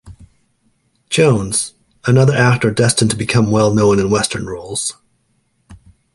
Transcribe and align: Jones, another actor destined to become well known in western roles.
Jones, 1.11 1.75
another 2.07 2.33
actor 2.33 2.71
destined 2.71 3.11
to 3.11 3.15
become 3.15 3.51
well 3.51 3.71
known 3.71 3.99
in 3.99 4.09
western 4.09 4.47
roles. 4.47 4.93